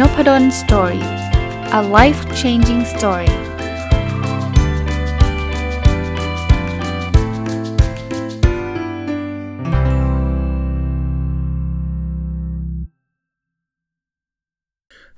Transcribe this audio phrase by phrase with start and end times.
[0.00, 1.06] Nopadol's Story
[1.78, 3.32] a life changing story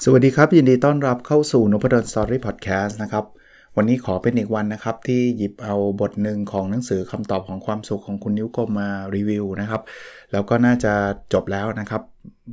[0.04, 3.24] สวัสดีครับ ยินดีต้อนรับเข้าสู่น p ด d o สตอรี่พอดแคสต์นะครับ
[3.78, 9.82] วันนี้ขอเป็นอีกวันนะครับที่หยิบเอาบทหนึ่งของหนังสือคำตอบของความสุขของคุณนิ้วกลมมารีวิวนะครับ
[10.32, 10.92] แล้วก็น่าจะ
[11.32, 12.02] จบแล้วนะครับ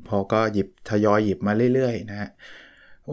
[0.07, 2.30] พอก็หยิบทยอยหยิบมาเรื่อยๆนะฮะ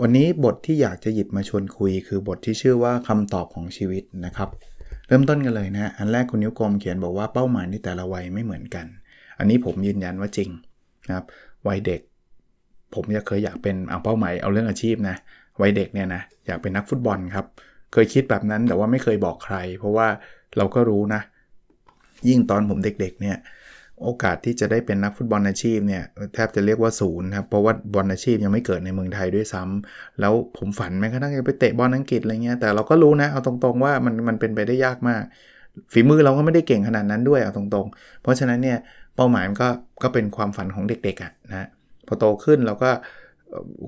[0.01, 4.48] วันนี้บทที่อยากจะหยิบมาชวนคุย คือบทที่ชื่อว่าคำตอบของชีวิตนะครับ
[5.06, 8.87] เริ่มต้นกันเลยนะอันแรกคุณนิ้วกลมเขียนบอกว่าเป้าหมายในแต่ละวัยไม่เหมือนกัน
[9.39, 10.51] อันนี้ผมยืนยันว่าจริง
[11.09, 11.27] นะครับ
[11.69, 12.01] วัยเด็ก
[12.95, 15.17] ผมจะเคยอยากเป็นเอาเป้าหมายเอาเรื่องอาชีพนะ
[15.61, 17.47] วัยเด็กเนี่ยนะอยากเป็นนักฟุตบอลครับ
[17.93, 20.09] เคยคิดแบบนั้นแต่ว่าไม่เคยบอกใคร เพราะว่า
[20.57, 21.21] เราก็รู้นะ
[22.29, 23.37] ยิ่งตอนผมเด็กๆเนี่ย
[24.05, 26.03] โอกาสที่จะได้เป็นนักฟุตบอลอาชีพเนี่ย
[26.34, 35.23] แทบจะเรียกว่าศูนย์ครับเพราะว่าบอลอาชีพยังไม่เกิดในเมืองไทยด้วยซ้ำแล้วผมฝันแม้กระทั่งจะไปเตะบอลอังกฤษอะไรเงี้ยแต่เราก็รู้นะเอาตรงๆว่ามันมันเป็นไปได้ยากมาก
[35.92, 38.79] ฝีมือเราก็ไม่ได้เก่งขนาดนั้นด้วยเอาตรงๆ เพราะฉะนั้นเนี่ย
[39.17, 39.69] เป้าหมายมันก็
[40.03, 41.69] ก็เป็นความฝันของเด็กๆอะ่ะนะ
[42.07, 42.91] พอโตขึ้นเราก็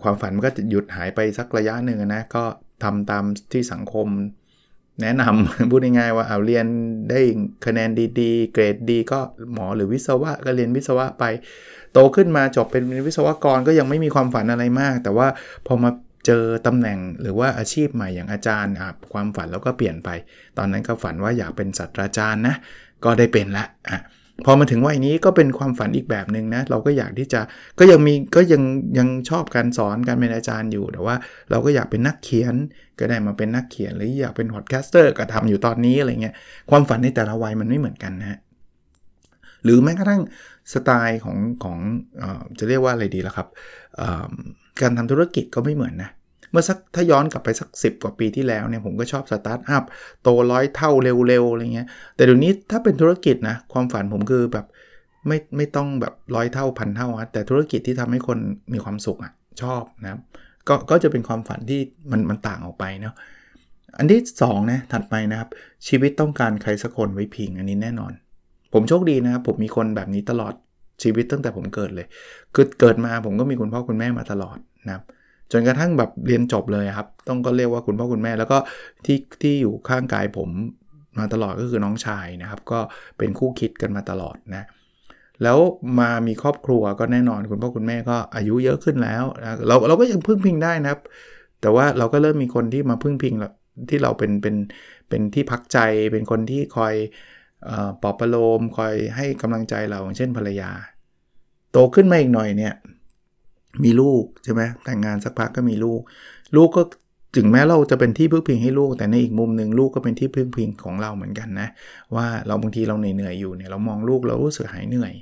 [0.02, 2.44] ความฝันมันก็หยุดหายไปสักระยะหนึ่งนะก็
[2.82, 4.08] ทำตามที่สังคม
[5.02, 6.66] แนะนำพูดง่ายๆว่าเอาเรียน
[7.10, 7.20] ได้
[7.66, 9.20] คะแนนดีๆ เกรดดี ก็
[9.52, 11.24] หมอหรือวิศวะก็เรียนวิศวะไป
[11.92, 15.28] โตขึ้นมาจบเป็นวิศวกรก็ยังไม่มีความฝันอะไรมาก แต่ว่า
[15.66, 15.90] พอมา
[16.26, 18.72] เจอตำแหน่งหรือว่าอาชีพใหม่อย่างอาจารย์
[19.12, 20.08] ความฝันแล้วก็เปลี่ยนไป
[20.58, 22.54] ตอนนั้นก็ฝันว่าอยากเป็นศาสตราจารย์นะ
[23.04, 23.98] ก็ได้เป็นละอะ
[24.44, 27.40] พอมาถึงวัยนี้ก็เป็นความฝันอีกแบบหนึ่งนะเราก็อยากที่จะ
[27.78, 28.62] ก็ยังมีก็ยัง
[28.98, 31.16] ยังชอบการสอนการเป็นอาจารย์อยู่แต่ว่า
[31.50, 32.54] เราก็อยากเป็นนักเขียน
[32.98, 36.34] ก็ได้มาเป็นนักเขียนหรืออยากเป็น podcaster ก็ทำอยู่ตอนนี้อะไรเงี้ย
[36.70, 38.38] ความฝันในแต่ละวัยมันไม่เหมือนกันนะ
[39.64, 40.22] หรือแม้กระทั่ง
[40.72, 42.24] สไตล์ของของ
[42.58, 43.48] จะเรียกว่าอะไรดีล่ะครับ
[44.80, 46.10] การทำธุรกิจก็ไม่เหมือนนะ
[46.52, 49.84] เมื่อสักถ้าย้อนกลับไปสัก 10 กว่าปีที่แล้วเนี่ยผมก็ชอบสตาร์ทอัพ
[50.22, 54.66] โตร้อยเท่าเร็วๆอะไรเงี้ยแต่เดี๋ยวนี้ถ้าเป็นธุรกิจนะความฝันผมคือแบบ
[55.26, 58.38] ไม่ไม่ต้องแบบร้อยเท่าพันเท่าแต่ธุรกิจที่ทำให้คน
[58.72, 60.20] มีความสุขอะ่ะชอบนะครับ
[60.68, 61.80] ก็ก็จะเป็นความฝันที่
[62.10, 63.14] มันมันต่างออกไปเนาะ
[63.98, 65.48] อันที่2นะถัดไปนะครับ
[65.88, 68.12] ชีวิตต้องการใครสักคนไว้พิง อันนี้แน่นอน
[68.72, 70.54] ผมโชคดีนะครับผมมีคนแบบนี้ตลอด
[71.02, 72.06] ชีวิตตั้งแต่ผมเกิดเลย
[72.54, 75.04] คือเกิดมาผมก็มีคุณพ่อคุณแม่มาตลอดนะครับ
[75.52, 78.58] จนกระทั่งแบบเรียนจบเลยครับ ต้องก็เรียกว่าคุณพ่อคุณแม่ แล้วก็
[79.06, 80.48] ที่ที่อยู่ข้างกายผม
[81.18, 82.78] มาตลอดก็คือน้องชายนะครับ ก็
[83.18, 84.64] เป็นคู่คิดกันมาตลอดนะ
[85.42, 85.58] แล้ว
[85.98, 91.00] มามีครอบครัวก็แน่นอนคุณพ่อคุณแม่ก็อายุเยอะขึ้นแล้วนะเราเราก็ยังพึ่งพิงได้นะครับ
[91.60, 93.34] แต่ว่าเราก็เริ่มมีคนที่มาพึ่งพิง
[93.90, 94.56] ที่เราเป็นเป็น
[95.08, 95.78] เป็นที่พักใจ
[96.12, 96.94] เป็นคนที่คอย
[98.02, 100.70] ปลอบประโลมคอยให้กำลังใจเราเช่นภรรยา
[101.72, 102.74] โตขึ้นมาอีกหน่อยเนี่ย
[103.84, 106.00] มีลูกใช่ไหมแต่งงานสักพักก็มีลูก
[106.56, 106.82] ลูกก็
[107.36, 111.68] ถึงแม้เราจะเป็นที่พึ่งพิงให้ลูก แต่ในอีกมุมหนึ่งลูกก็เป็นที่พึ่งพิงของเราเหมือนกันนะ
[112.14, 115.12] ว่าเราบางทีเราเหนื่อยๆอยู่เนี่ยเรามองลูกเรารู้สึกหายเหนื่อย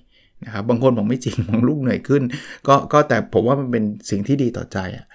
[0.45, 2.23] นะครับบางคนบอกไม่จริงมองลูกเหนื่อยขึ้น
[2.69, 5.07] ก็ก็แต่ผมว่ามันเป็นสิ่งที่ดีต่อใจอะ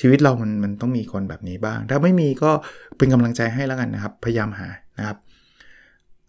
[0.00, 2.50] ชีวิตเรามันมันต้องมีคนแบบนี้บ้าง ถ้าไม่มีก็
[2.96, 4.68] เป็นกำลังใจให้แล้วกันนะครับ พยายามหา
[4.98, 5.18] นะครับ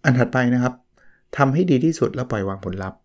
[0.03, 0.73] อันถัดไปนะครับ
[1.37, 2.99] ทำให้ดีที่สุดแล้วปล่อยวางผลลัพธ์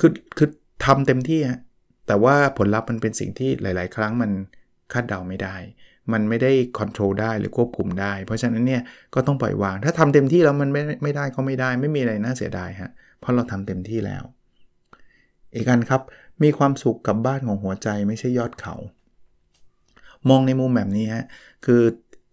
[0.00, 0.48] คือคือ
[0.84, 1.60] ทำเต็มที่ฮะ
[2.06, 4.30] แต่ว่าผลลัพธ์มันเป็นสิ่งที่หลาย ๆ ครั้งมัน
[4.92, 5.56] คาดเดาไม่ได้
[6.12, 8.82] มันไม่ได้คอนโทรลได้หรือควบคุมได้ เพราะฉะนั้นเนี่ย
[9.14, 14.24] ก็ต้องปล่อยวาง ถ้าทำเต็มที่แล้วมันไม่ไม่ได้ก็ไม่ได้ ไม่มีอะไรน่าเสียดายฮะ เพราะเราทำเต็มที่แล้ว
[15.54, 16.02] อีกอันครับ
[16.42, 18.74] มีความสุขกับบ้านของหัวใจไม่ใช่ยอดเขา
[20.28, 21.24] มองในมุมแบบนี้ฮะ
[21.64, 21.82] คือ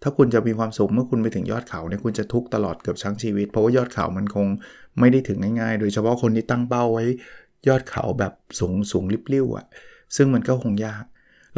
[0.04, 4.48] ถ้าคุณจะมีความสุขเมื่อคุณไปถึงยอดเขาเนี่ยคุณจะทุกข์ตลอดเกือบทั้งชีวิต เพราะว่ายอดเขามันคง
[5.00, 7.06] ไม่ได้ถึงง่ายๆ โดยเฉพาะคนที่ตั้งเป้าไว้
[7.68, 9.66] ยอดเขาแบบสูงสูงริบลิ่วอะ่ะ
[10.16, 11.04] ซึ่งมันก็คงยาก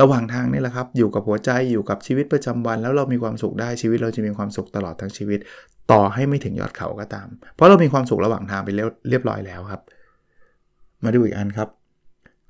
[0.01, 5.39] ระหว่างทางนี่แหละครับ อยู่กับหัวใจอยู่กับชีวิตประจำวัน แล้วเรามีความสุขได้ชีวิตเราจะมีความสุขตลอดทั้งชีวิต
[5.91, 8.69] ต่อให้ไม่ถึงยอดเขาก็ตาม เพราะเรามีความสุขระหว่างทางไป
[9.09, 9.81] เรียบร้อยแล้วครับ
[11.03, 11.69] มาดูอีกอันครับ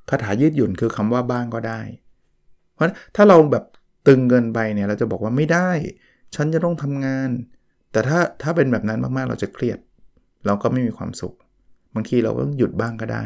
[0.10, 1.80] คาถายืดหยุ่นคือคำว่าบ้างก็ได้
[2.74, 2.86] เพราะ
[3.16, 3.66] ถ้าเราแบบ
[4.08, 5.70] ตึงเกินไปเนี่ยเราจะบอกว่าไม่ได้
[6.36, 7.30] ฉันจะต้องทำงาน
[7.92, 9.80] แต่ถ้าถ้าเป็นแบบนั้นมากๆเราจะเครียด
[10.46, 11.34] เราก็ไม่มีความสุข
[11.96, 13.24] บางทีเราต้องหยุดบ้างก็ได้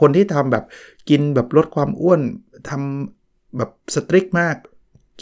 [0.00, 0.64] คนที่ทำแบบ
[1.10, 2.20] กินแบบลดความอ้วน
[2.68, 4.56] ทำแบบสตริกมาก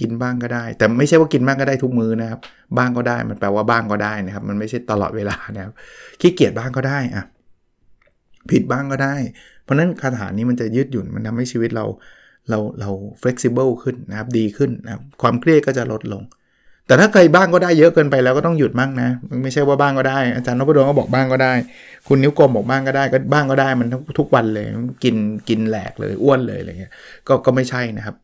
[0.01, 2.41] กินบ้างก็ได้ แต่ไม่ใช่ว่ากินบ้างก็ได้ทุกมื้อนะครับ
[2.79, 5.73] บ้างก็ได้มันแปลว่าบ้างก็ได้นะครับ มันไม่ใช่ตลอดเวลานะครับ
[6.21, 7.25] ขี้เกียจบ้างก็ได้อะ
[8.51, 9.15] ผิดบ้างก็ได้
[9.63, 11.85] เพราะนั้นคาถานี้มันจะยืดหยุ่นมันทำให้ชีวิตเรา
[12.51, 12.91] เราเรา
[13.23, 16.23] flexible ขึ้นนะครับดีขึ้นนะครับความเครียดก็จะลดลง
[16.87, 19.09] แต่ถ้าใครบ้างก็ได้เยอะเกินไปแล้วก็ต้องหยุดมั่งนะ
[19.43, 21.53] ไม่ใช่ว่าบ้างก็ได้ อาจารย์นพดลก็บอกบ้างก็ได้
[22.09, 23.89] คุณนิ้วกลมบอกบ้างก็ได้ก็บ้างก็ได้มัน
[24.19, 24.67] ทุกวันเลย
[25.05, 25.17] กิน
[25.49, 26.93] กินแหลกเลยอ้วนเลยอะไรเงี้ย
[27.29, 28.17] ก็ก็ไม่ใช่นะครับ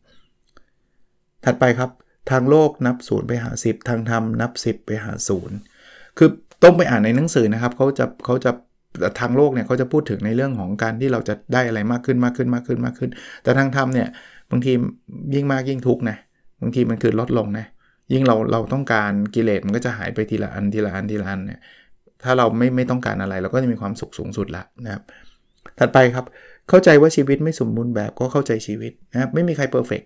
[1.45, 1.89] ถัดไปครับ
[2.31, 5.57] ทางโลกนับศูนย์ไปหา 10 ทางธรรมนับ 10 ไปหาศูนย์
[6.17, 6.29] คือ
[6.63, 8.51] ต้องไปอ่านในหนังสือนะครับเขาจะเขาจะ
[9.19, 13.09] ทางโลกเนี่ยเขาจะพูดถึงในเรื่องของการที่เราจะได้อะไรมากขึ้นมากขึ้นมากขึ้นมากขึ้น
[13.43, 14.07] แต่ทางธรรมเนี่ย
[14.51, 14.71] บางที
[15.35, 16.17] ยิ่งมากยิ่งทุกนะ
[16.61, 17.65] บางทีมันคือลดลงนะ
[18.11, 21.59] ยิ่งเราเราต้องการกิเลสมันก็จะหายไปทีละอันทีละอันทีละอันเนี่ย
[22.23, 25.03] ถ้าเราไม่ไม่ต้องการอะไรเราก็จะมีความสุขสูงสุดละนะครับ
[25.79, 26.25] ถัดไปครับ
[26.69, 30.01] เข้าใจว่าชีวิตไม่สมบูรณ์แบบก็เข้าใจชีวิตนะครับไม่มีใครเพอร์เฟก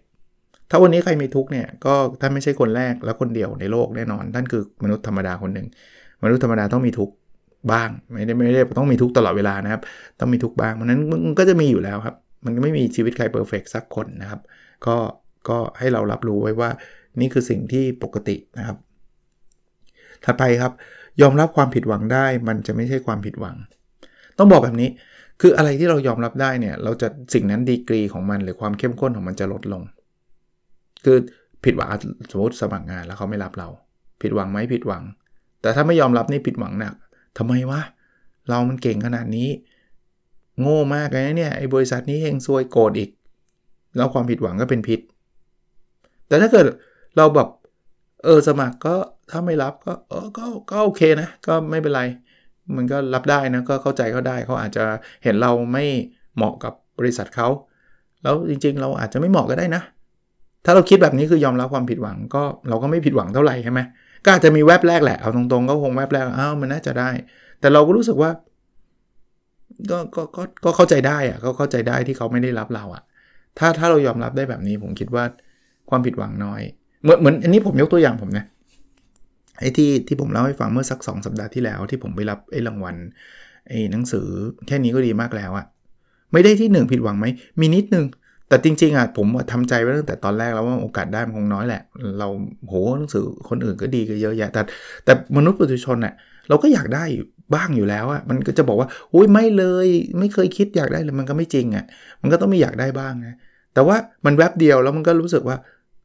[0.69, 5.67] ถ้าวันนี้ใครมีทุกเนี่ยก็ท่านไม่ใช่คนแรกและคนเดียวในโลกแน่นอนท่านคือมนุษย์ธรรมดาคนหนึ่ง
[6.23, 7.09] มนุษย์ธรรมดาต้องมีทุก
[7.71, 9.81] บ้างไม่ได้ไม่ได้ต้องมีทุกตลอดเวลานะครับ
[10.19, 12.15] ต้องมีทุกบ้างเพราะนั้นมันก็จะมีอยู่แล้วครับ
[12.45, 14.41] มันไม่มีชีวิตใครเพอร์เฟกสักคนนะครับ
[14.85, 14.95] ก็
[15.49, 16.69] ก็ให้เรารับรู้ไว้ว่า
[17.19, 18.77] นี่คือสิ่งที่ปกตินะครับ
[20.25, 20.73] ถัดไปครับ
[21.21, 23.55] ยอมรับความผิดหวังได้ มันจะไม่ใช่ความผิดหวัง
[24.37, 24.89] ต้องบอกแบบนี้
[25.41, 29.81] คืออะไรที่เรายอมรับได้เนี่ย เราจะสิ่งนั้นดีกรีของมันหรือความเข้มข้นของมันจะลดลง
[31.05, 31.17] คือ
[31.63, 31.89] ผิดหวัง
[32.31, 33.67] สมมติสมัครงานแล้วเขาไม่รับเรา
[34.21, 35.03] ผิดหวังไหมผิดหวัง
[35.61, 36.93] แต่ถ้าไม่ยอมรับนี่ผิดหวังหนัก
[37.37, 37.81] ทำไมวะ
[38.49, 39.49] เรามันเก่งขนาดนี้
[40.61, 43.09] โง่มากเลยนะเนี่ยไอ้บริษัทนี้เฮงซวยโกรธอีก
[43.95, 44.99] แล้วความผิดหวังก็เป็นพิษ
[46.27, 46.65] แต่ถ้าเกิด
[47.17, 47.49] เราแบบ
[48.23, 48.95] เออสมัครก็
[49.31, 52.01] ถ้าไม่รับก็เออก็ก็โอเคนะก็ไม่เป็นไร
[52.75, 54.85] มันก็รับได้นะก็เข้าใจเขาได้เขาอาจจะ
[55.23, 55.85] เห็นเราไม่
[56.35, 57.47] เหมาะกับบริษัทเขา
[58.23, 59.81] แล้วจริงๆ เราอาจจะไม่เหมาะก็ได้นะ
[60.65, 63.79] ถ้าเราคิดแบบนี้คือยอมรับความผิดหวังก็เราก็ไม่ผิดหวังเท่าไหร่ใช่ไหม
[64.25, 67.09] ก็อาจจะมีแวบแรกแหละเอาตรงๆก็คงแวบแรกอ้าวมันน่าจะได้
[67.59, 68.31] แต่เราก็รู้สึกว่า
[69.91, 73.03] ก็ก็ก็ก็เข้าใจได้อะก็เข้าใจได้ที่เขาไม่ได้รับเราอะ
[73.57, 75.23] ถ้าถ้าเรายอมรับได้แบบนี้ผมคิดว่า
[75.89, 76.61] ความผิดหวังน้อย
[77.07, 78.45] เหมือนเหมือนอันนี้ผมยกตัวอย่างผมนะ
[79.59, 82.95] ไอ้ที่ที่ผมเล่าให้ฟังเมื่อสัก2สัปดาห์ที่แล้ว ที่ผมไปรับไอ้รางวัล
[83.69, 84.27] ไอ้หนังสือ
[84.67, 85.65] แค่นี้ก็ดีมากแล้วอะ
[86.33, 87.25] ไม่ได้ที่1ผิดหวังไหม
[87.59, 88.05] มีนิดนึง
[88.47, 91.81] แต่จริงๆอะผมทำใจไว้ตั้งแต่ตอนแรกแล้วว่าโอกาสได้มันคงน้อยแหละ
[92.19, 92.27] เรา
[92.67, 94.61] โหหนังสือคนอื่นก็ดีก็เยอะแยะแต่
[95.05, 96.13] แต่มนุษย์ปุถุชนเนี่ย
[96.49, 97.03] เราก็อยากได้
[97.55, 99.87] บ้างอยู่แล้วอะมันก็จะบอกว่าอุ้ยไม่เลย
[100.19, 101.85] ไม่เคยคิดอยากได้เลยมันก็ไม่จริงอะ
[102.21, 103.35] มันก็ต้องมีอยากได้บ้างนะ
[103.73, 103.95] แต่ว่า
[104.25, 105.57] มันแวบเดียวแล้วมันก็รู้สึกว่า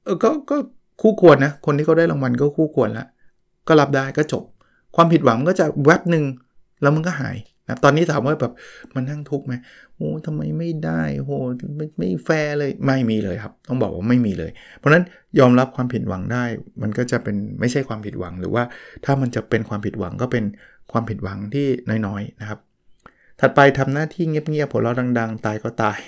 [0.04, 0.56] เออก็ก็
[1.00, 3.06] คู่ควรนะ คนที่เขาได้รางวัลก็คู่ควรแล้ว
[3.68, 4.44] ก็รับได้ก็จบ
[4.96, 6.24] ความผิดหวังก็จะแวบหนึ่ง
[6.82, 7.36] แล้วมันก็หาย
[7.68, 8.52] นะตอนนี้ถามว่าแบบ
[8.94, 9.54] มันนั่งทุกข์ไหม
[9.96, 11.30] โอ้ทำไมไม่ได้โห
[11.76, 15.04] ไม่ไม่แฟร์เลยไม่มีเลยครับ ต้องบอกว่าไม่มีเลย เพราะฉะนั้น
[15.38, 16.44] ยอมรับความผิดหวังได้
[16.82, 18.62] มันก็จะเป็นไม่ใช่ความผิดหวัง หรือว่า
[19.04, 20.44] ถ้ามันจะเป็นความผิดหวังก็เป็น
[20.92, 21.66] ความผิดหวังที่
[22.06, 22.58] น้อยๆนะครับ
[23.42, 25.98] ถัดไปทำหน้าที่เงียบๆผลเราะดัง ๆ ตายก็ตาย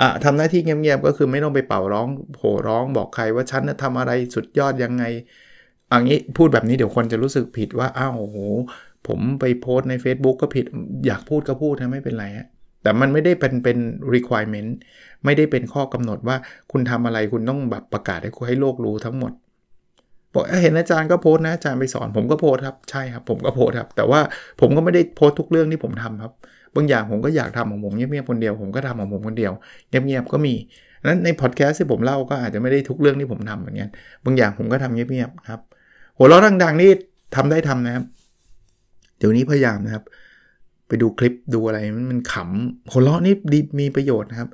[0.00, 5.04] อะทำหน้าที่เงียบๆก็คือไม่ต้องไปเป่าร้องโหร้องบอกใครว่าฉันทำอะไรสุดยอดยังไง
[5.92, 8.38] อันนี้พูดแบบนี้เดี๋ยวคนจะรู้สึกผิดว่าอ้าวโห
[9.06, 10.64] ผมไปโพสใน Facebook ก็ผิด
[11.06, 12.46] อยากพูดก็พูดนะไม่เป็นไรฮะ
[12.82, 13.78] แต่มันไม่ได้เป็นเป็น
[14.14, 14.70] requirement
[15.24, 16.36] ไม่ได้เป็นข้อกำหนดว่า
[16.72, 19.32] คุณทำอะไรคุณต้องแบบประกาศให้ให้โลกรู้ทั้งหมด
[20.34, 24.20] บอกเห็นอาจารย์ก็โพสนะอาจารย์ไปสอนผมก็โพสครับใช่ครับผมก็โพสครับ แต่ว่า
[24.60, 26.32] ผมก็ไม่ได้โพสทุกเรื่องที่ผมทำครับ
[26.76, 29.52] บางอย่างผมก็อยากทำของผมเงียบๆคนเดียวผมก็ทำของผมคนเดียว
[29.88, 30.54] เงียบๆก็มี
[31.08, 33.90] นั้นในพอดแคสต์ที่ผมเล่าก็อาจจะไม่ได้ทุกเรื่องที่ผมทำเหมือนกัน
[34.24, 35.60] บางอย่างผมก็ทำเงียบๆครับ
[36.16, 36.90] หัวเราะดังๆนี่
[37.34, 38.04] ทำได้ทำนะครับ
[39.18, 40.04] เดี๋ยวนี้พยายามนะครับ
[40.88, 41.78] ไปดูคลิปดูอะไร
[42.10, 44.50] มันขำหัวเราะนี่ดีมีประโยชน์นะครับ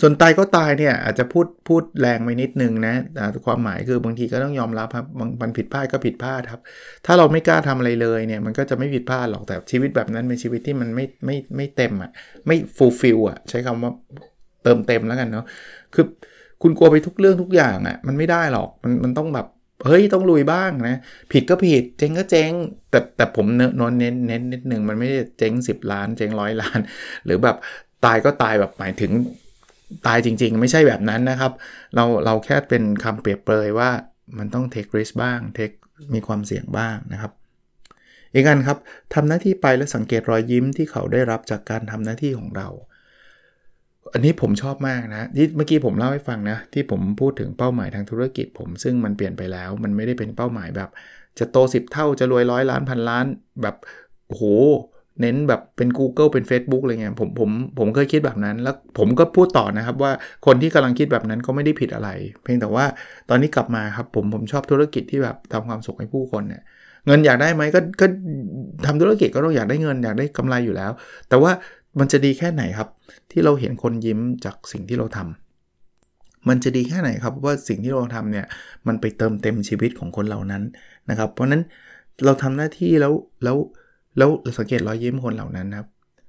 [0.00, 6.60] ส่วนตายก็ตายเนี่ยอาจจะพูดพูดแรงไปนิดนึงนะแต่ความหมายคือบางทีก็ต้องยอมรับครับบางมันผิดพลาดก็ผิดพลาดครับ
[7.06, 12.10] ถ้าเราไม่กล้าทำอะไรเลยเนี่ยมันก็จะไม่ผิดพลาดหรอกแต่ชีวิตแบบนั้นเป็นชีวิตที่มันไม่ไม่ไม่เต็มอะ
[12.46, 13.92] ไม่ฟูลฟิลอะใช้คำว่า
[14.64, 15.44] เติมเต็มแล้วกันเนาะ
[15.94, 16.04] คือ
[16.62, 19.46] คุณกลัวไปทุกเรื่องทุกอย่างอะมันไม่ได้หรอกมันมันต้องแบบ
[19.86, 20.96] เฮ้ยต้องลุยบ้างนะ
[21.32, 22.52] ผิดก็ผิดเจ๊งก็เจ๊ง
[22.90, 26.78] แต่แต่ผมเน้นเน้นเน้นนิดนึงมันไม่ได้เจ๊ง 10 ล้าน เจ๊งร้อยล้าน
[27.24, 27.56] หรือแบบ
[28.04, 29.12] ตายก็ตายแบบหมายถึง
[30.06, 31.52] ตายจริง ๆ ไม่ใช่แบบนั้นนะครับ
[31.94, 33.90] เราเราแค่เป็นคำเปรียบเปรยว่า
[34.38, 35.76] มันต้อง take risk บ้าง take
[36.14, 37.32] มีความเสี่ยงบ้างนะครับ
[38.34, 38.78] อีกอันครับ
[39.14, 42.68] ทำหน้าที่ไปแล้วสังเกตรอยยิ้มที่เขาได้รับจากการทำหน้าที่ของเรา
[44.12, 50.90] อันนี้ผมชอบมากนะที่เมื่อกี้ผมเล่าให้ฟังนะที่ผมพูดถึงเป้าหมายทางธุรกิจ ผมซึ่งมันเปลี่ยนไปแล้ว มันไม่ได้เป็นเป้าหมายแบบ
[51.38, 53.26] จะโต 10 เท่าจะรวยร้อยล้านพันล้าน
[53.62, 53.76] แบบ
[54.28, 54.42] โห
[55.20, 60.12] เน้นแบบเป็น Google เป็น Facebook อะไรเงี้ยผมผมผมเคยคิดแบบนั้นแล้วผมก็พูดต่อนะครับว่า
[60.46, 62.08] คนที่กำลังคิดแบบนั้นก็ไม่ได้ผิดอะไร
[62.42, 62.84] เพียงแต่ว่า
[63.28, 66.62] ตอนนี้กลับมาครับผมผมชอบธุรกิจที่แบบทำความสุขให้ผู้คนเนี่ย
[67.06, 68.06] เงินอยากได้ไหมก็ก็
[68.86, 70.90] ทำธุรกิจก็ต้องอยากได้เงินอยากได้กำไรอยู่แล้ว
[71.28, 71.52] แต่ว่า
[71.98, 72.88] มันจะดีแค่ไหนครับ
[73.30, 78.46] ที่เราเห็นคนยิ้มจากสิ่งที่เราทำมันจะดีแค่ไหนครับว่าสิ่งที่เราทำเนี่ย
[78.86, 80.62] มันไปเติมเต็มชีวิตของคนเหล่านั้น
[81.10, 81.62] นะครับ เพราะนั้น
[82.24, 83.12] เราทำหน้าที่แล้ว
[83.44, 83.56] แล้ว
[84.18, 85.88] แล้วสังเกตรอยยิ้มคนเหล่านั้นครับ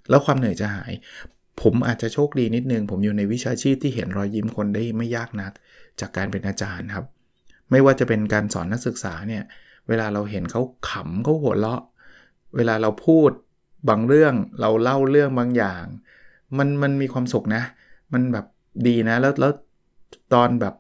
[0.10, 0.92] แล้วความเหนื่อยจะหาย
[1.62, 5.52] ผมอาจจะโชคดีนิดนึง ผมอยู่ในวิชาชีพที่เห็นรอยยิ้มคนได้ไม่ยากนัก
[6.00, 7.06] จากการเป็นอาจารย์ครับ
[7.72, 9.44] ไม่ว่าจะเป็นการสอนนักศึกษาเนี่ย
[9.88, 11.82] เวลาเราเห็นเขาขำเขาหัวเราะ
[12.56, 13.32] เวลาเราพูด
[13.90, 15.84] บางเรื่องเราเล่าเรื่องบางอย่าง
[16.58, 17.64] มันมันมีความสุขนะ
[18.14, 18.46] มันแบบ
[18.88, 19.52] ดีนะ แล้วแล้ว
[20.34, 20.76] ตอนแบบ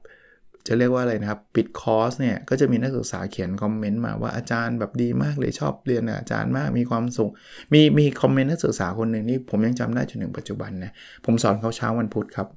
[0.67, 7.31] จะเรียกว่าอะไรนะครับ ปิดคอร์สเนี่ย ก็จะมีนักศึกษาเขียนคอมเมนต์มาว่าอาจารย์แบบดีมากเลยชอบเรียนอาจารย์มากมีความสุข
[7.73, 10.91] มีมีคอมเมนต์นักศึกษาคนหนึ่งนี่ผมยังจำได้จนถึงปัจจุบันนะ
[11.25, 12.47] ผมสอนเขาเช้าวันพุธครับ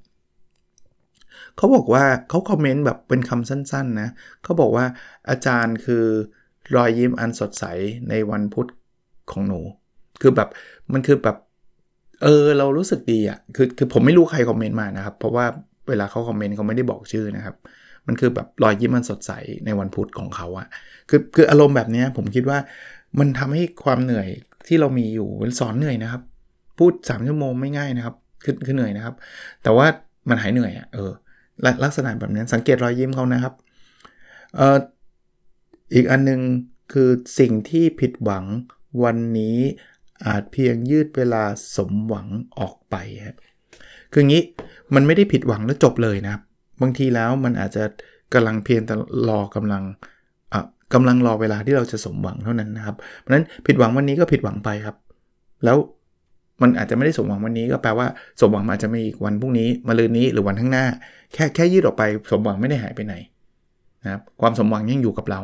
[1.57, 4.09] เขาบอกว่าเขาคอมเมนต์แบบเป็นคำสั้นๆนะ
[4.43, 4.87] เขาบอกว่า
[5.31, 6.05] อาจารย์คือ
[6.77, 7.65] รอยยิ้มอันสดใส
[8.09, 8.69] ในวันพุธ
[9.31, 9.61] ของหนู
[10.21, 10.49] คือแบบ
[10.93, 11.37] มันคือแบบ
[12.23, 15.45] เออเรารู้สึกดีอะ่ะคือคือผมไม่รู้ใครคอมเมนต์มานะครับ เพราะว่า
[15.89, 17.57] เวลาเขาคอมเมนต์เขาไม่ได้บอกชื่อนะครับ
[18.07, 19.33] มันคือแบบรอยยิ้มมันสดใส
[19.65, 20.67] ในวันพุธของเขาอะ
[21.09, 22.59] คือคืออารมณ์แบบนี้ผมคิดว่า
[23.19, 24.29] มันทำให้ความเหนื่อย
[24.67, 25.29] ที่เรามีอยู่
[25.61, 26.23] สอนเหนื่อยนะครับ
[26.79, 29.15] พูด 3 ชั่วโมงไม่ง่ายนะครับคือคือเหนื่อยนะครับ
[29.63, 29.87] แต่ว่า
[30.29, 31.11] มันหายเหนื่อยอะเออ
[31.85, 33.55] ลักษณะแบบนี้สังเกตรอยยิ้มเขานะครับ
[34.57, 34.79] เอ่อ
[35.95, 36.41] อีกอันนึง
[36.93, 37.09] คือ
[37.39, 38.45] สิ่งที่ผิดหวัง
[39.05, 39.59] วันนี้
[40.27, 41.43] อาจเพียงยืดเวลา
[41.77, 42.27] สมหวัง
[42.59, 42.97] ออกไป
[43.27, 43.37] ครับ
[44.13, 44.43] คืองี้
[44.95, 46.35] มันไม่ได้ผิดหวังแล้วจบเลยนะ
[46.83, 47.85] บางทีแล้วมันอาจจะ
[48.35, 48.95] กำลังเพียงแต่
[49.29, 49.83] รอกำลัง
[50.53, 50.61] อะ
[50.95, 54.97] กำลังรอเวลาที่เราจะสมหวังเท่านั้นนะครับ เพราะฉะนั้นผิดหวังวันนี้ก็ผิดหวังไปครับ
[55.65, 55.77] แล้ว
[56.63, 58.07] มันอาจจะไม่ได้สมหวังวันนี้ก็แปลว่า
[58.41, 60.85] สมหวังอาจจะมีอีกวันพรุ่งนี้มาลืนนี้หรือวันข้างหน้า
[61.35, 63.15] แค่แค่ยืดออกไปสมหวังไม่ได้หายไปไหน
[64.05, 65.41] นะครับความสมหวังยังอยู่กับเรา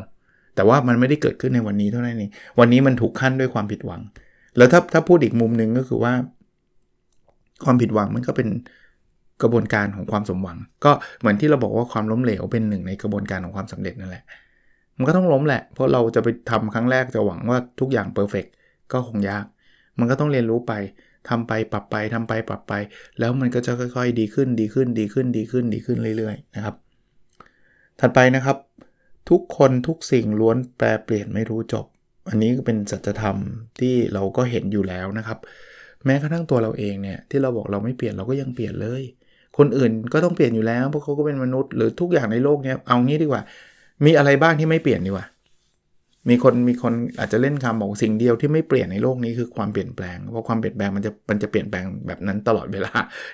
[0.54, 4.00] แต่ว่ามันไม่ได้เกิดขึ้นในวันนี้เท่านั้นเองวันนี้มันถูกขั้นด้วยความผิดหวัง
[4.56, 6.12] แล้วถ้าถ้าพูดอีกมุมหนึ่งก็คือว่า
[7.64, 8.48] ความผิดหวังมันก็เป็น
[9.42, 14.24] กระบวนการของความสมหวัง ก็เหมือนที่เราบอกว่าความล้มเหลวเป็นหนึ่งในกระบวนการของความสำเร็จนั่นแหละ
[14.98, 18.44] มันก็ต้องล้มแหละ เพราะเราจะไปทำครั้งแรกจะหวังว่าทุกอย่างเพอร์เฟก
[18.92, 19.44] ก็คงยาก
[19.98, 20.72] มันก็ต้องเรียนรู้ไป
[21.28, 22.72] ทำไปปรับไปทำไปปรับไป
[23.18, 26.74] แล้วมันก็จะค่อยๆ ดีขึ้นดีขึ้นดีขึ้นดีขึ้นดีขึ้นเรื่อยๆนะครับ
[28.00, 28.56] ถัดไปนะครับ
[29.30, 31.86] ทุกคนทุกสิ่งล้วนแปลเปลี่ยนไม่รู้จบ
[32.28, 33.36] อันนี้ก็เป็นสัจธรรม
[33.80, 35.38] ที่เราก็เห็นอยู่แล้วนะครับ
[36.04, 39.02] แม้กระทั่งตัวเราเองเนี่ยที่เราบอกเราไม่เปลี่ยนเราก็ยังเปลี่ยนเลย
[39.58, 43.42] คนอื่นก็ต้องเปลี่ยนอยู่แล้วเพราะเขาก็เป็นมนุษย์หรือทุกอย่างในโลกเนี้ยเอางี้ดีกว่า
[44.04, 45.26] มีอะไรบ้างที่ไม่เปลี่ยนดีกว่า
[46.28, 52.92] มีคนมีคนอาจจะเล่นคำบอกสิ่งเดียวที่ไม่เปลี่ยนในโลกนี้คือความเปลี่ยนแปลงเพราะความเปลี่ยนแปลงมันจะมันจะเปลี่ยนแปลงแบบนั้นตลอดเวลา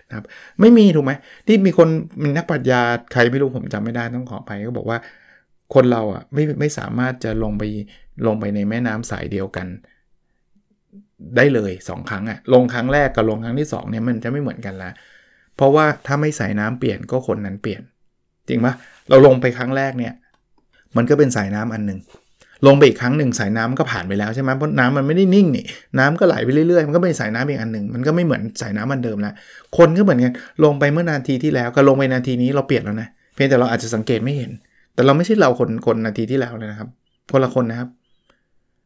[0.09, 0.25] นะครับ
[0.61, 1.13] ไม่มีถูกไหม
[1.47, 1.89] ที่มีคน
[2.23, 2.81] มีนักปรัชญา
[3.13, 4.99] ใครไม่รู้ผมจำไม่ได้ต้องขอไปก็บอกว่า
[5.75, 7.62] คนเราอะไม่ไม่สามารถจะลงไป
[8.27, 9.67] ลงไปในแม่น้ำสายเดียวกัน
[11.37, 14.91] ได้เลย 2 ครั้งอะลงครั้งแรกกับลงครั้งที่2เนี่ยมันจะไม่เหมือนกันละ
[15.57, 17.83] เพราะว่าถ้าไม่ใส่น้ำเปลี่ยนก็คนนั้นเปลี่ยน
[18.49, 18.75] จริงปะ
[19.09, 20.15] เราลงไปครั้งแรกเนี่ย
[20.97, 22.00] มันก็เป็นสายน้ำอันหนึ่ง
[22.67, 25.65] ลงไปอีกครั้งหนึ่งสายน้ำก็ผ่านไปแล้วใช่ไหมเพราะน้ำมันไม่ได้นิ่งนี่
[25.99, 29.35] น้ำก็ไหลไปเรื่อยๆมันก็เป็นสายน้ำอีกอันหนึ่งมันก็ไม่เหมือนสายน้ำอันเดิมล้ว
[29.77, 30.33] คนก็เหมือนกัน
[30.65, 34.50] ลงไปเมื่อนาทีที่แล้วก็ลงไปนาทีนี้เราเปลี่ยนแล้วนะเพียงแต่เราอาจจะสังเกตไม่เห็น
[34.95, 36.89] แต่เราไม่ใช่เราคนคนนาทีที่แล้วเลยนะครับ
[37.33, 37.91] คนละคนนะครับ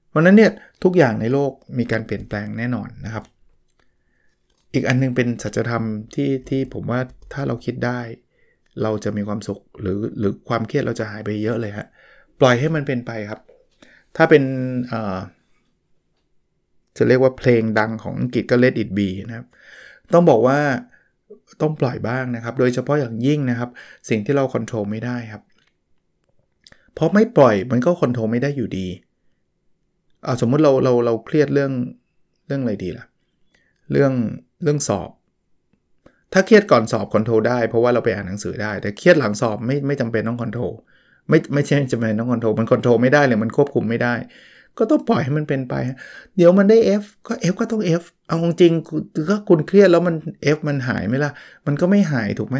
[0.09, 0.51] เพราะนั้นเนี่ย
[0.85, 3.25] ทุกอย่างในโลกมีการเปลี่ยนแปลงแน่นอนนะครับ
[4.75, 5.85] อีกอันนึงเป็นสัจธรรม
[6.15, 7.01] ที่ที่ผมว่า
[7.33, 8.01] ถ้าเราคิดได้
[8.83, 11.87] เราจะมีความสุขหรือหรือความเครียดเราจะหายไปเยอะเลยฮะ
[12.41, 13.41] ปล่อยให้มันเป็นไปครับ
[14.17, 14.43] ถ้าเป็น
[16.97, 19.47] จะเรียกว่าเพลงดังของอังกฤษก็ Let It Be นะครับ
[20.13, 20.59] ต้องบอกว่า
[21.61, 23.71] ต้องปล่อยบ้างนะครับ โดยเฉพาะอย่างยิ่งนะครับ
[24.09, 25.43] สิ่งที่เราควบคุมไม่ได้ครับ
[26.95, 28.87] เพราะไม่ปล่อยมันก็ควบคุมไม่ได้อยู่ดี
[30.25, 31.73] เอาสมมุติเราเราเราเครียดเรื่อง
[32.47, 33.05] เรื่องอะไรดีล่ะ
[33.93, 34.13] เรื่อง
[34.63, 35.11] เรื่องสอบ
[36.33, 40.73] ถ้าเครียดก่อนสอบ control ได้เพราะว่าเราไปอ่านหนังสือได้ แต่เครียดหลังสอบไม่ไม่จำเป็นต้อง control
[41.29, 44.15] ไม่ไม่ใช่จำเป็นต้อง control มัน control ไม่ได้เลยมันควบคุมไม่ได้
[44.79, 45.75] ก็ต้องปล่อยให้มันเป็นไป
[46.37, 48.73] เดี๋ยวมันได้ F ก็ F ก็ต้อง F เอาจริง
[49.31, 50.15] ก็คุณเครียดแล้วมัน
[50.57, 51.31] F มันหายไหมล่ะ
[51.67, 52.57] มันก็ไม่หายถูกไหม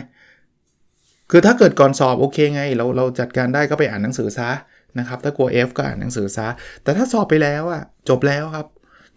[1.31, 4.51] คือถ้าเกิดก่อนสอบโอเคไง เราเราจัดการได้ก็ไปอ่านหนังสือซะ
[4.99, 6.47] นะครับถ้ากลัว F ก็อ่านหนังสือซะ
[6.83, 8.67] แต่ถ้าสอบไปแล้วอะจบแล้วครับ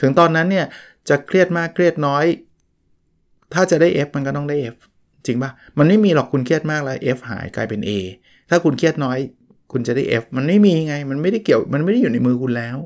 [0.01, 0.65] ถึงตอนนั้นเนี่ย
[1.09, 2.25] จะเครียดมากเครียดน้อย
[3.53, 4.77] ถ้าจะได้ F มันก็ต้องได้ F
[5.25, 7.91] จริงปะมันไม่มีหรอกคุณเครียดมากแล้ว F หายกลายเป็น A
[8.49, 9.17] ถ้าคุณเครียดน้อย
[9.71, 12.77] คุณจะได้ F มันไม่มีไง มันไม่ได้เกี่ยว มันไม่ได้อยู่ในมือคุณแล้ว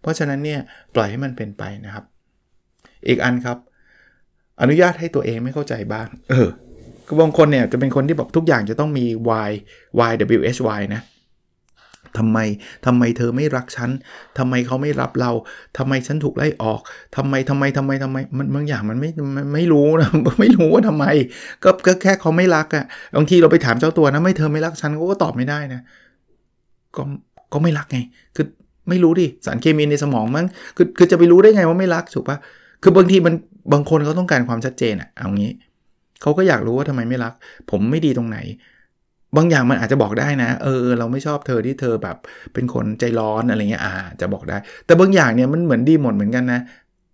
[0.00, 0.60] เพราะฉะนั้นเนี่ย
[0.94, 2.04] ปล่อยให้มันเป็นไปนะครับ
[3.08, 3.58] อีกอันครับ
[4.60, 6.48] อนุญาตให้ตัวเองไม่เข้าใจบ้าง เออ
[7.20, 9.50] บางคนเนี่ยจะเป็นคนที่บอกทุกอย่างจะต้องมี why
[9.98, 11.02] why w h y นะ
[12.18, 12.38] ทำไม
[12.86, 13.90] ทำไมเธอไม่รักฉัน
[14.38, 15.30] ทำไมเขาไม่รับเรา
[15.78, 16.80] ทำไมฉันถูกไล่ออก
[17.16, 19.10] ทำไมทำไมทำไมทำไมมันบางอย่างมันไม่
[19.54, 21.04] ไม่รู้นะไม่รู้ว่าทำไม
[21.64, 22.84] ก็ก็แค่เขาไม่รักอะ่ะ
[23.16, 25.80] บางทีเราไปถามเจ้าตัวนะไม่เธอไม่รักฉันเขาก็ตอบไม่ได้นะ
[26.96, 27.02] ก็
[27.52, 27.98] ก็ไม่รักไง
[28.36, 28.46] คือ
[28.88, 32.38] ไม่รู้ดิสารเคมีในสมองมันคือคือจะไปรู้ได้ไงว่าไม่รักถูกปะ
[32.82, 33.34] คือบางทีมัน
[33.72, 35.50] บางคนเขาต้องการความชัดเจนอะ่ะเอางี้
[36.20, 37.32] เขาก็อยากรู้ว่าทำไมไม่รัก
[37.70, 38.38] ผมไม่ดีตรงไหน
[39.36, 42.16] บางอย่างมันอาจจะบอกได้นะ เออ เราไม่ชอบเธอที่เธอแบบ
[42.54, 46.60] เป็นคนใจร้อนอะไรเงี้ยอ่าจะบอกได้ แต่บางอย่างเนี่ยมันเหมือนดีหมดเหมือนกันนะ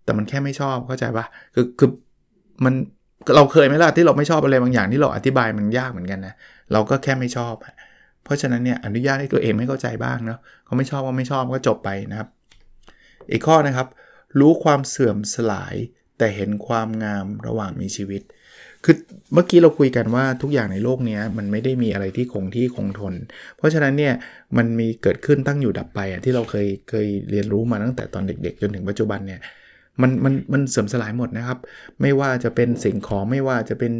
[0.03, 1.89] แต่มันแค่ไม่ชอบเข้าใจปะคือคือ
[2.65, 2.73] มัน
[3.35, 6.33] เราเคยไหมล่ะที่เราไม่ชอบอะไรบางอย่างที่เราอธิบายมันยากเหมือนกันนะ
[6.71, 7.55] เราก็แค่ไม่ชอบ
[8.23, 12.29] เพราะฉะนั้นเนี่ยอนุญาตให้ตัวเองไม่เข้าใจบ้างเนาะเขาไม่ชอบก็ไม่ชอบก็จบไปนะครับ
[13.31, 13.87] อีกข้อนะครับ
[14.39, 15.75] รู้ความเสื่อมสลาย
[16.17, 18.21] แต่เห็นความงามระหว่างมีชีวิต
[18.85, 18.95] คือ
[19.33, 23.13] เมื่อกี้เราคุยกันว่าทุกอย่างในโลกนี้มันไม่ได้มีอะไรที่คงที่คงทน
[23.57, 24.13] เพราะฉะนั้นเนี่ย
[24.57, 29.39] มันมีเกิดขึ้นตั้งอยู่ดับไปอะที่เราเคยเคยเรียนรู้มาตั้งแต่ตอนเด็ก ๆ จนถึงปัจจุบันเนี่ย
[30.01, 31.57] มันมันมันเสื่อมสลายหมดนะครับ
[32.01, 33.93] ไม่ว่าจะเป็นสิ่งของไม่ว่าจะเป็น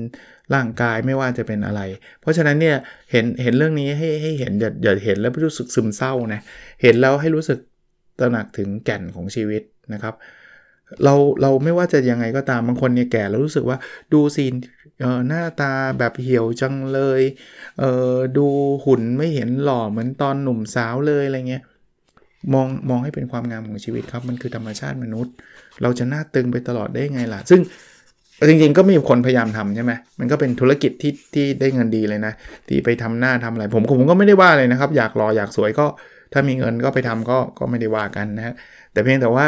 [0.53, 1.81] ร่างกายไม่ว่าจะเป็นอะไร
[2.21, 2.75] เพราะฉะนั้นเนี่ย
[3.11, 6.41] เห็นเห็นเรื่องนี้ให้ให้เห็นอย่าอย่าเห็นแล้วรู้สึกซึมเศร้านะ
[6.81, 7.59] เห็นแล้วให้รู้สึก
[8.19, 9.61] ตระหนักถึงแก่นของชีวิต
[9.93, 10.13] นะครับ
[11.03, 13.77] เราเราไม่ว่าจะยังไงก็ตามบางคนเนี่ยแก่แล้วรู้สึกว่า
[14.13, 14.53] ดูซีน
[15.01, 17.21] เออหน้าตาแบบเหี่ยวจังเลย
[17.79, 18.47] เออดู
[18.85, 21.63] หุ่นไม่เห็นหล่อเหมือนตอนหนุ่มสาวเลยอะไรเงี้ย
[22.53, 25.33] มองมองให้เป็นความงามของชีวิตครับ มันคือธรรมชาติมนุษย์
[25.81, 27.61] เราจะหน้าตึงไปตลอดได้ไงล่ะ ซึ่ง
[28.47, 32.33] จริงๆก็มีคนพยายามทำใช่ไหมมันก็เป็นธุรกิจที่ที่ได้เงินดีเลยนะ
[32.67, 35.85] ที่ไปทำหน้าทำอะไร ผมผมก็ไม่ได้ว่าเลยนะครับ อยากรออยากสวยก็
[36.33, 38.53] ถ้ามีเงินก็ไปทำก็ก็ไม่ได้ว่ากันนะฮะ
[38.91, 39.45] แต่เพียงแต่ว่า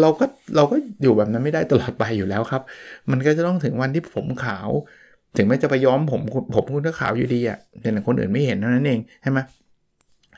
[0.00, 0.24] เราก็
[0.56, 2.62] เราก็อยู่แบบนั้นไม่ได้ตลอดไปอยู่แล้วครับ
[3.10, 4.70] มันก็จะต้องถึงวันที่ผมขาว
[5.36, 6.20] ถึงแม้จะไปย้อมผม
[6.54, 9.38] ผมคุณก็ขาวอยู่ดีอะ่ะแต่คนอื่นไม่เห็นเท่านั้นเองใช่ไหม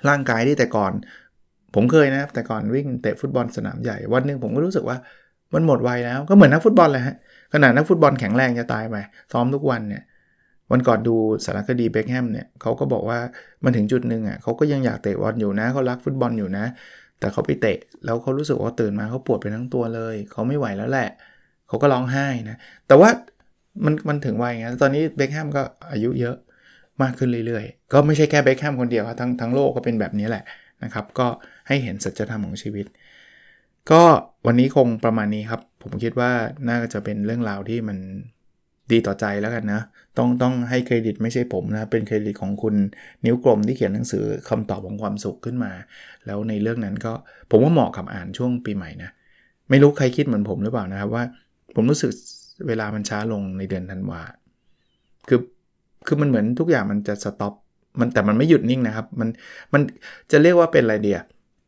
[0.09, 0.93] ร่างกายที่แต่ก่อน
[1.75, 4.97] ผมเคยนะแต่ก่อนวิ่งเตะฟุตบอลสนามใหญ่วันหนึ่งผมก็รู้สึกว่า
[5.55, 7.17] มันหมดวัยแล้วก็เหมือนนักฟุตบอลเลยฮะ
[7.55, 8.97] ขนาดนักฟุตบอลแข็งแรงจะตายไป
[9.33, 10.03] ซ้อมทุกวันเนี่ย
[10.71, 11.15] วันก่อนดู
[11.45, 13.19] สารคดีเบคแฮมเนี่ยเขาก็บอกว่า
[13.65, 16.65] มันถึงจุดหนึ่งอะเขาก็ยังอยากเตะบอลอยู่นะเขารักฟุตบอลอยู่นะ
[17.19, 21.09] แต่เขาไปเตะแล้วเขารู้สึกว่าตื่นมาเขาปวดไปทั้งตัวเลย เขาไม่ไหวแล้วแหละ
[21.67, 22.57] เขาก็ร้องไห้นะ
[22.87, 23.11] แต่ว่า
[23.85, 26.37] มันมันถึงวัยไงตอนนี้เบคแฮมก็อายุเยอะ
[27.03, 30.43] มากขึ้นเรื่อยๆ ก็ไม่ใช่แค่เบคแฮมคนเดียวครับทั้งทั้งโลกก็เป็นแบบนี้แหละ
[30.83, 31.27] นะครับ ก็
[31.69, 32.87] ให้เห็นสัจธรรมของชีวิต
[33.91, 34.03] ก็
[34.47, 36.31] วันนี้คงประมาณนี้ครับ ผมคิดว่า
[36.69, 37.99] น่าจะเป็นเรื่องราวที่มัน
[38.93, 39.81] ดีต่อใจแล้วกันนะ
[40.19, 42.75] ต้องต้องให้เครดิตไม่ใช่ผมนะ เป็นเครดิตของคุณ
[43.25, 45.73] นิ้วกลมที่เขียนหนังสือคำตอบของความสุขขึ้นมา
[46.27, 47.13] แล้วในเรื่องนั้นก็
[47.51, 49.11] ผมว่าเหมาะกับอ่านช่วงปีใหม่นะ
[49.71, 51.25] ไม่รู้ใครคิดเหมือนผมหรือเปล่านะครับว่า
[51.75, 52.11] ผมรู้สึก
[52.69, 54.21] เวลามันช้าลงในเดือนธันวา
[55.29, 55.41] คือ
[56.07, 57.55] คือมันเหมือนทุกอย่างมันจะ stop
[58.01, 59.29] มันแต่มันไม่หยุดนิ่งนะครับ มัน
[59.73, 59.83] มัน
[60.31, 61.19] จะเรียกว่าเป็นอะไรเดีย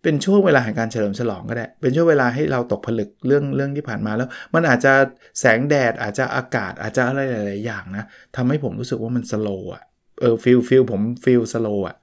[0.09, 4.93] เป็นช่วงเวลาแห่งการเฉลิมฉลองก็ได้ เป็นช่วงเวลาให้เราตกผลึกเรื่องเรื่องที่ผ่านมาแล้ว มันอาจจะ
[5.41, 8.05] แสงแดดอาจจะอากาศอาจจะอะไรหลาย ๆ อย่างนะ
[8.37, 9.83] ทำให้ผมรู้สึกว่ามัน slow อะ
[10.21, 11.97] เออ feel feel ผม feel slow อะ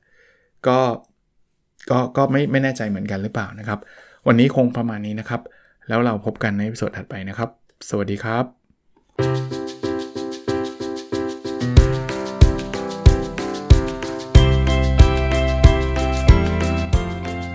[0.68, 0.80] ก็
[1.90, 3.80] ก็ก็ไม่ไม่แน่ใจเหมือนกันหรือเปล่านะครับ
[4.28, 5.42] วันนี้คงประมาณนี้นะครับ
[5.90, 7.50] แล้วเราพบกันในสดถัดไปนะครับ
[7.90, 9.63] สวัสดีครับ